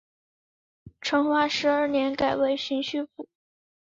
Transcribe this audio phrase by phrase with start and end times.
[0.99, 3.29] 成化十二年改为寻甸府。